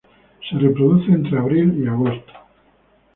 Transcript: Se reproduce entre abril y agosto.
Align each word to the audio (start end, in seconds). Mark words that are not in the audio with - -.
Se 0.49 0.57
reproduce 0.57 1.11
entre 1.11 1.37
abril 1.37 1.77
y 1.83 1.87
agosto. 1.87 2.33